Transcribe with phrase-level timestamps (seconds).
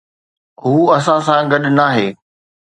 [0.63, 2.07] هو اسان سان گڏ ناهي.